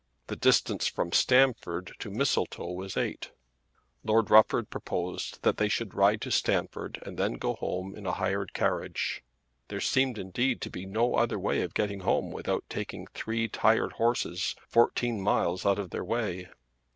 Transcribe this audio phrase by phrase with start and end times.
[0.25, 3.29] The distance from Stamford to Mistletoe was eight.
[4.03, 8.13] Lord Rufford proposed that they should ride to Stamford and then go home in a
[8.13, 9.23] hired carriage.
[9.67, 13.91] There seemed indeed to be no other way of getting home without taking three tired
[13.91, 16.49] horses fourteen miles out of their way.